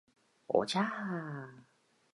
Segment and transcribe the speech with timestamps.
[0.47, 0.81] お茶